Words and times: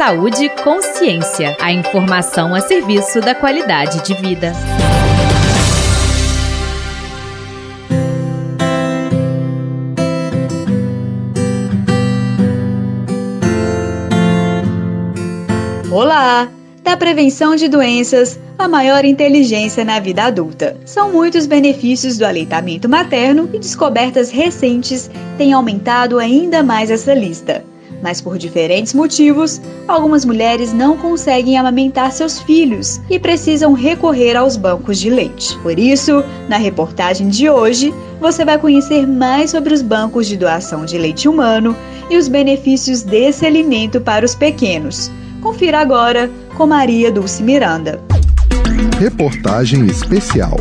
Saúde 0.00 0.46
e 0.46 0.48
consciência. 0.48 1.54
A 1.60 1.70
informação 1.70 2.54
a 2.54 2.60
serviço 2.62 3.20
da 3.20 3.34
qualidade 3.34 4.02
de 4.02 4.14
vida. 4.14 4.54
Olá! 15.92 16.48
Da 16.82 16.96
prevenção 16.96 17.54
de 17.54 17.68
doenças 17.68 18.40
a 18.58 18.66
maior 18.66 19.04
inteligência 19.04 19.84
na 19.84 20.00
vida 20.00 20.24
adulta. 20.24 20.78
São 20.86 21.12
muitos 21.12 21.44
benefícios 21.44 22.16
do 22.16 22.24
aleitamento 22.24 22.88
materno 22.88 23.50
e 23.52 23.58
descobertas 23.58 24.30
recentes 24.30 25.10
têm 25.36 25.52
aumentado 25.52 26.18
ainda 26.18 26.62
mais 26.62 26.90
essa 26.90 27.12
lista. 27.12 27.68
Mas 28.02 28.20
por 28.20 28.38
diferentes 28.38 28.94
motivos, 28.94 29.60
algumas 29.86 30.24
mulheres 30.24 30.72
não 30.72 30.96
conseguem 30.96 31.58
amamentar 31.58 32.12
seus 32.12 32.38
filhos 32.40 33.00
e 33.10 33.18
precisam 33.18 33.72
recorrer 33.72 34.36
aos 34.36 34.56
bancos 34.56 34.98
de 34.98 35.10
leite. 35.10 35.58
Por 35.58 35.78
isso, 35.78 36.24
na 36.48 36.56
reportagem 36.56 37.28
de 37.28 37.48
hoje, 37.48 37.92
você 38.20 38.44
vai 38.44 38.58
conhecer 38.58 39.06
mais 39.06 39.50
sobre 39.50 39.74
os 39.74 39.82
bancos 39.82 40.26
de 40.26 40.36
doação 40.36 40.84
de 40.84 40.96
leite 40.98 41.28
humano 41.28 41.76
e 42.10 42.16
os 42.16 42.28
benefícios 42.28 43.02
desse 43.02 43.46
alimento 43.46 44.00
para 44.00 44.24
os 44.24 44.34
pequenos. 44.34 45.10
Confira 45.40 45.78
agora 45.78 46.30
com 46.56 46.66
Maria 46.66 47.10
Dulce 47.10 47.42
Miranda. 47.42 48.00
Reportagem 48.98 49.86
especial. 49.86 50.56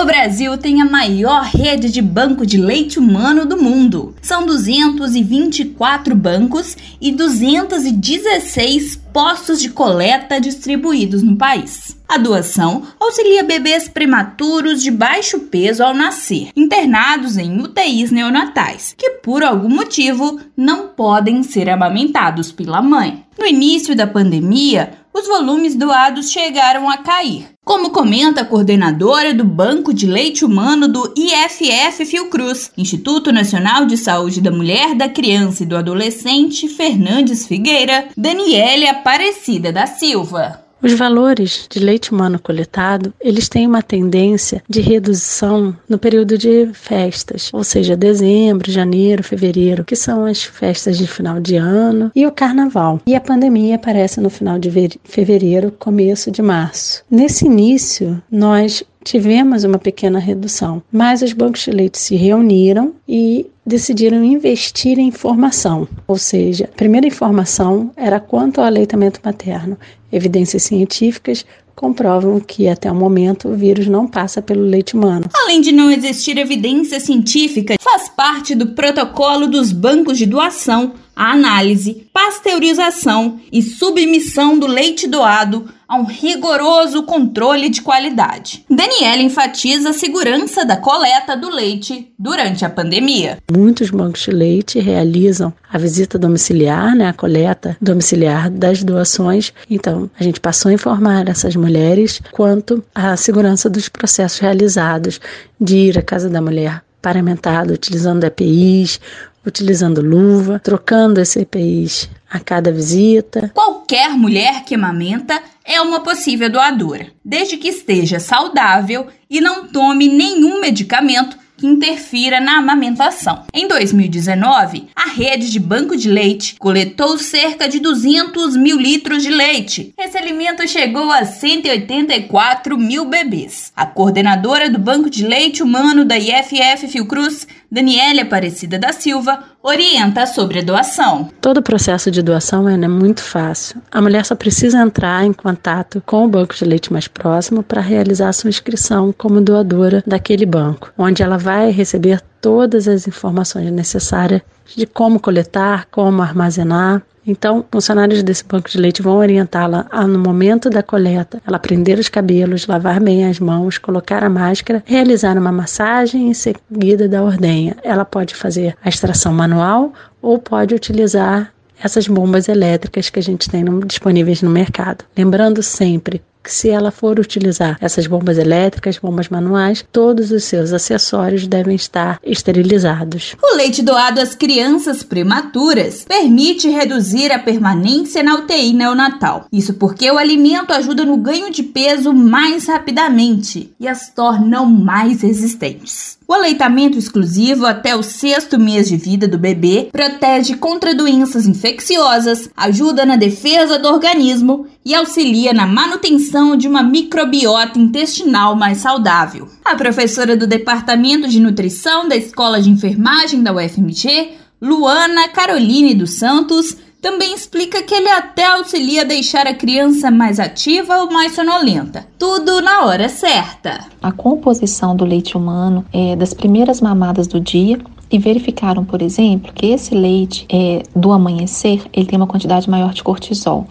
O 0.00 0.04
Brasil 0.06 0.56
tem 0.56 0.80
a 0.80 0.86
maior 0.86 1.42
rede 1.42 1.90
de 1.90 2.00
banco 2.00 2.46
de 2.46 2.56
leite 2.56 2.98
humano 2.98 3.44
do 3.44 3.62
mundo. 3.62 4.14
São 4.22 4.46
224 4.46 6.16
bancos 6.16 6.74
e 6.98 7.12
216 7.12 8.96
postos 9.12 9.60
de 9.60 9.68
coleta 9.68 10.40
distribuídos 10.40 11.22
no 11.22 11.36
país. 11.36 12.00
A 12.08 12.16
doação 12.16 12.82
auxilia 12.98 13.44
bebês 13.44 13.88
prematuros 13.88 14.82
de 14.82 14.90
baixo 14.90 15.38
peso 15.40 15.84
ao 15.84 15.92
nascer, 15.92 16.48
internados 16.56 17.36
em 17.36 17.60
UTIs 17.60 18.10
neonatais, 18.10 18.94
que 18.96 19.10
por 19.22 19.44
algum 19.44 19.68
motivo 19.68 20.40
não 20.56 20.88
podem 20.88 21.42
ser 21.42 21.68
amamentados 21.68 22.50
pela 22.50 22.80
mãe. 22.80 23.24
No 23.38 23.46
início 23.46 23.94
da 23.94 24.06
pandemia, 24.06 24.94
os 25.12 25.26
volumes 25.26 25.74
doados 25.74 26.30
chegaram 26.30 26.88
a 26.88 26.98
cair. 26.98 27.48
Como 27.64 27.90
comenta 27.90 28.40
a 28.40 28.44
coordenadora 28.44 29.34
do 29.34 29.44
Banco 29.44 29.92
de 29.92 30.06
Leite 30.06 30.44
Humano 30.44 30.88
do 30.88 31.12
IFF 31.16 32.04
Fiocruz, 32.04 32.72
Instituto 32.76 33.32
Nacional 33.32 33.86
de 33.86 33.96
Saúde 33.96 34.40
da 34.40 34.50
Mulher, 34.50 34.94
da 34.94 35.08
Criança 35.08 35.62
e 35.62 35.66
do 35.66 35.76
Adolescente, 35.76 36.68
Fernandes 36.68 37.46
Figueira, 37.46 38.08
Daniele 38.16 38.88
Aparecida 38.88 39.72
da 39.72 39.86
Silva. 39.86 40.69
Os 40.82 40.94
valores 40.94 41.66
de 41.68 41.78
leite 41.78 42.10
humano 42.10 42.38
coletado, 42.38 43.12
eles 43.20 43.48
têm 43.48 43.66
uma 43.66 43.82
tendência 43.82 44.62
de 44.68 44.80
redução 44.80 45.76
no 45.88 45.98
período 45.98 46.38
de 46.38 46.70
festas, 46.72 47.50
ou 47.52 47.62
seja, 47.62 47.96
dezembro, 47.96 48.70
janeiro, 48.70 49.22
fevereiro, 49.22 49.84
que 49.84 49.94
são 49.94 50.24
as 50.24 50.42
festas 50.42 50.96
de 50.96 51.06
final 51.06 51.38
de 51.38 51.56
ano 51.56 52.10
e 52.14 52.26
o 52.26 52.32
carnaval. 52.32 53.00
E 53.06 53.14
a 53.14 53.20
pandemia 53.20 53.76
aparece 53.76 54.20
no 54.20 54.30
final 54.30 54.58
de 54.58 54.70
fevereiro, 55.04 55.70
começo 55.78 56.30
de 56.30 56.40
março. 56.40 57.04
Nesse 57.10 57.44
início, 57.44 58.22
nós 58.30 58.82
tivemos 59.04 59.64
uma 59.64 59.78
pequena 59.78 60.18
redução, 60.18 60.82
mas 60.92 61.22
os 61.22 61.32
bancos 61.32 61.62
de 61.62 61.70
leite 61.70 61.98
se 61.98 62.16
reuniram 62.16 62.94
e 63.08 63.46
decidiram 63.64 64.24
investir 64.24 64.98
em 64.98 65.08
informação, 65.08 65.86
ou 66.06 66.18
seja, 66.18 66.64
a 66.64 66.76
primeira 66.76 67.06
informação 67.06 67.90
era 67.96 68.18
quanto 68.18 68.60
ao 68.60 68.66
aleitamento 68.66 69.20
materno. 69.24 69.78
Evidências 70.12 70.64
científicas 70.64 71.44
comprovam 71.80 72.38
que 72.40 72.68
até 72.68 72.92
o 72.92 72.94
momento 72.94 73.48
o 73.48 73.54
vírus 73.54 73.86
não 73.86 74.06
passa 74.06 74.42
pelo 74.42 74.62
leite 74.62 74.94
humano. 74.94 75.24
Além 75.32 75.62
de 75.62 75.72
não 75.72 75.90
existir 75.90 76.36
evidência 76.36 77.00
científica, 77.00 77.76
faz 77.80 78.08
parte 78.08 78.54
do 78.54 78.68
protocolo 78.68 79.46
dos 79.46 79.72
bancos 79.72 80.18
de 80.18 80.26
doação 80.26 80.92
a 81.20 81.32
análise, 81.32 82.06
pasteurização 82.14 83.38
e 83.52 83.60
submissão 83.60 84.58
do 84.58 84.66
leite 84.66 85.06
doado 85.06 85.68
a 85.86 85.94
um 85.94 86.04
rigoroso 86.04 87.02
controle 87.02 87.68
de 87.68 87.82
qualidade. 87.82 88.64
Daniela 88.70 89.20
enfatiza 89.20 89.90
a 89.90 89.92
segurança 89.92 90.64
da 90.64 90.78
coleta 90.78 91.36
do 91.36 91.50
leite 91.50 92.10
durante 92.18 92.64
a 92.64 92.70
pandemia. 92.70 93.36
Muitos 93.52 93.90
bancos 93.90 94.22
de 94.22 94.30
leite 94.30 94.78
realizam 94.78 95.52
a 95.70 95.76
visita 95.76 96.18
domiciliar, 96.18 96.96
né, 96.96 97.08
a 97.08 97.12
coleta 97.12 97.76
domiciliar 97.82 98.48
das 98.48 98.82
doações. 98.82 99.52
Então, 99.68 100.10
a 100.18 100.22
gente 100.22 100.40
passou 100.40 100.70
a 100.70 100.74
informar 100.74 101.28
essas 101.28 101.54
mulheres 101.54 102.22
quanto 102.32 102.82
à 102.94 103.14
segurança 103.14 103.68
dos 103.68 103.90
processos 103.90 104.38
realizados 104.38 105.20
de 105.60 105.76
ir 105.76 105.98
à 105.98 106.02
casa 106.02 106.30
da 106.30 106.40
mulher 106.40 106.82
paramentada 107.00 107.72
utilizando 107.72 108.24
EPIs, 108.24 109.00
utilizando 109.44 110.00
luva, 110.00 110.58
trocando 110.58 111.20
esse 111.20 111.40
EPIs 111.40 112.10
a 112.30 112.38
cada 112.38 112.70
visita. 112.70 113.50
Qualquer 113.54 114.10
mulher 114.10 114.64
que 114.64 114.74
amamenta 114.74 115.40
é 115.64 115.80
uma 115.80 116.00
possível 116.00 116.50
doadora, 116.50 117.08
desde 117.24 117.56
que 117.56 117.68
esteja 117.68 118.20
saudável 118.20 119.06
e 119.28 119.40
não 119.40 119.66
tome 119.66 120.08
nenhum 120.08 120.60
medicamento 120.60 121.38
que 121.60 121.66
interfira 121.66 122.40
na 122.40 122.56
amamentação. 122.56 123.44
Em 123.52 123.68
2019, 123.68 124.88
a 124.96 125.10
rede 125.10 125.50
de 125.50 125.60
banco 125.60 125.94
de 125.94 126.08
leite 126.08 126.56
coletou 126.58 127.18
cerca 127.18 127.68
de 127.68 127.78
200 127.78 128.56
mil 128.56 128.78
litros 128.78 129.22
de 129.22 129.28
leite. 129.28 129.92
Esse 129.98 130.16
alimento 130.16 130.66
chegou 130.66 131.12
a 131.12 131.26
184 131.26 132.78
mil 132.78 133.04
bebês. 133.04 133.72
A 133.76 133.84
coordenadora 133.84 134.70
do 134.70 134.78
Banco 134.78 135.10
de 135.10 135.26
Leite 135.26 135.62
Humano 135.62 136.02
da 136.02 136.16
IFF 136.18 136.88
Fiocruz, 136.88 137.46
Daniela 137.72 138.22
Aparecida 138.22 138.80
da 138.80 138.92
Silva, 138.92 139.44
orienta 139.62 140.26
sobre 140.26 140.58
a 140.58 140.62
doação. 140.62 141.30
Todo 141.40 141.58
o 141.58 141.62
processo 141.62 142.10
de 142.10 142.20
doação 142.20 142.68
é 142.68 142.88
muito 142.88 143.22
fácil. 143.22 143.80
A 143.92 144.02
mulher 144.02 144.24
só 144.24 144.34
precisa 144.34 144.80
entrar 144.80 145.24
em 145.24 145.32
contato 145.32 146.02
com 146.04 146.24
o 146.24 146.28
banco 146.28 146.52
de 146.52 146.64
leite 146.64 146.92
mais 146.92 147.06
próximo 147.06 147.62
para 147.62 147.80
realizar 147.80 148.32
sua 148.32 148.50
inscrição 148.50 149.14
como 149.16 149.40
doadora 149.40 150.02
daquele 150.04 150.44
banco, 150.44 150.92
onde 150.98 151.22
ela 151.22 151.38
vai 151.38 151.70
receber 151.70 152.20
todas 152.40 152.88
as 152.88 153.06
informações 153.06 153.70
necessárias 153.70 154.42
de 154.76 154.86
como 154.86 155.20
coletar, 155.20 155.86
como 155.90 156.22
armazenar. 156.22 157.02
Então, 157.26 157.64
funcionários 157.70 158.22
desse 158.22 158.44
banco 158.44 158.68
de 158.68 158.78
leite 158.78 159.02
vão 159.02 159.16
orientá-la 159.16 159.86
no 160.06 160.18
momento 160.18 160.70
da 160.70 160.82
coleta, 160.82 161.40
ela 161.46 161.58
prender 161.58 161.98
os 161.98 162.08
cabelos, 162.08 162.66
lavar 162.66 162.98
bem 163.00 163.26
as 163.26 163.38
mãos, 163.38 163.78
colocar 163.78 164.24
a 164.24 164.28
máscara, 164.30 164.82
realizar 164.86 165.36
uma 165.36 165.52
massagem 165.52 166.28
em 166.28 166.34
seguida 166.34 167.08
da 167.08 167.22
ordenha. 167.22 167.76
Ela 167.82 168.04
pode 168.04 168.34
fazer 168.34 168.74
a 168.82 168.88
extração 168.88 169.32
manual 169.32 169.92
ou 170.22 170.38
pode 170.38 170.74
utilizar 170.74 171.52
essas 171.82 172.08
bombas 172.08 172.48
elétricas 172.48 173.10
que 173.10 173.18
a 173.18 173.22
gente 173.22 173.48
tem 173.48 173.64
no, 173.64 173.84
disponíveis 173.84 174.42
no 174.42 174.50
mercado. 174.50 175.04
Lembrando 175.16 175.62
sempre 175.62 176.22
que 176.42 176.52
se 176.52 176.68
ela 176.70 176.90
for 176.90 177.18
utilizar 177.18 177.76
essas 177.80 178.06
bombas 178.06 178.38
elétricas, 178.38 178.98
bombas 178.98 179.28
manuais, 179.28 179.84
todos 179.92 180.30
os 180.30 180.44
seus 180.44 180.72
acessórios 180.72 181.46
devem 181.46 181.74
estar 181.74 182.18
esterilizados. 182.22 183.36
O 183.42 183.56
leite 183.56 183.82
doado 183.82 184.20
às 184.20 184.34
crianças 184.34 185.02
prematuras 185.02 186.04
permite 186.04 186.68
reduzir 186.68 187.30
a 187.32 187.38
permanência 187.38 188.22
na 188.22 188.36
UTI 188.36 188.72
neonatal. 188.72 189.46
Isso 189.52 189.74
porque 189.74 190.10
o 190.10 190.18
alimento 190.18 190.72
ajuda 190.72 191.04
no 191.04 191.16
ganho 191.16 191.50
de 191.50 191.62
peso 191.62 192.12
mais 192.12 192.66
rapidamente 192.66 193.72
e 193.78 193.86
as 193.86 194.10
tornam 194.10 194.66
mais 194.66 195.22
resistentes. 195.22 196.19
O 196.30 196.32
aleitamento 196.32 196.96
exclusivo 196.96 197.66
até 197.66 197.96
o 197.96 198.04
sexto 198.04 198.56
mês 198.56 198.88
de 198.88 198.96
vida 198.96 199.26
do 199.26 199.36
bebê 199.36 199.88
protege 199.90 200.54
contra 200.54 200.94
doenças 200.94 201.44
infecciosas, 201.44 202.48
ajuda 202.56 203.04
na 203.04 203.16
defesa 203.16 203.80
do 203.80 203.88
organismo 203.88 204.68
e 204.84 204.94
auxilia 204.94 205.52
na 205.52 205.66
manutenção 205.66 206.56
de 206.56 206.68
uma 206.68 206.84
microbiota 206.84 207.80
intestinal 207.80 208.54
mais 208.54 208.78
saudável. 208.78 209.48
A 209.64 209.74
professora 209.74 210.36
do 210.36 210.46
Departamento 210.46 211.26
de 211.26 211.40
Nutrição 211.40 212.06
da 212.06 212.14
Escola 212.14 212.62
de 212.62 212.70
Enfermagem 212.70 213.42
da 213.42 213.52
UFMG, 213.52 214.34
Luana 214.62 215.26
Caroline 215.30 215.96
dos 215.96 216.12
Santos, 216.12 216.76
também 217.00 217.34
explica 217.34 217.82
que 217.82 217.94
ele 217.94 218.08
até 218.08 218.44
auxilia 218.44 219.02
a 219.02 219.04
deixar 219.04 219.46
a 219.46 219.54
criança 219.54 220.10
mais 220.10 220.38
ativa 220.38 220.98
ou 220.98 221.10
mais 221.10 221.34
sonolenta. 221.34 222.06
Tudo 222.18 222.60
na 222.60 222.84
hora 222.84 223.08
certa. 223.08 223.86
A 224.02 224.12
composição 224.12 224.94
do 224.94 225.04
leite 225.04 225.36
humano 225.36 225.84
é 225.92 226.14
das 226.14 226.34
primeiras 226.34 226.80
mamadas 226.80 227.26
do 227.26 227.40
dia 227.40 227.78
e 228.10 228.18
verificaram, 228.18 228.84
por 228.84 229.00
exemplo, 229.00 229.52
que 229.52 229.66
esse 229.66 229.94
leite 229.94 230.46
é, 230.52 230.82
do 230.94 231.12
amanhecer 231.12 231.82
ele 231.92 232.06
tem 232.06 232.18
uma 232.18 232.26
quantidade 232.26 232.68
maior 232.68 232.92
de 232.92 233.02
cortisol. 233.02 233.66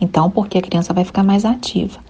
Então, 0.00 0.28
porque 0.28 0.58
a 0.58 0.62
criança 0.62 0.92
vai 0.92 1.04
ficar 1.04 1.22
mais 1.22 1.44
ativa. 1.44 2.00